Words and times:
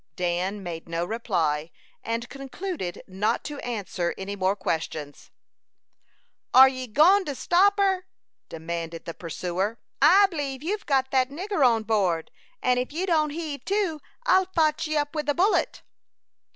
Dan 0.15 0.63
made 0.63 0.89
no 0.89 1.05
reply, 1.05 1.69
and 2.03 2.27
concluded 2.27 3.03
not 3.05 3.43
to 3.43 3.59
answer 3.59 4.15
any 4.17 4.35
more 4.35 4.55
questions. 4.55 5.29
"Are 6.55 6.67
ye 6.67 6.87
go'n 6.87 7.23
to 7.25 7.35
stop 7.35 7.77
her?" 7.79 8.07
demanded 8.49 9.05
the 9.05 9.13
pursuer. 9.13 9.77
"I 10.01 10.25
b'lieve 10.31 10.63
you've 10.63 10.87
got 10.87 11.11
that 11.11 11.29
nigger 11.29 11.63
on 11.63 11.83
board; 11.83 12.31
and 12.63 12.79
if 12.79 12.91
ye 12.91 13.05
don't 13.05 13.29
heave 13.29 13.63
to, 13.65 14.01
I'll 14.25 14.47
fotch 14.55 14.87
ye 14.87 14.97
up 14.97 15.13
with 15.13 15.29
a 15.29 15.35
bullet." 15.35 15.83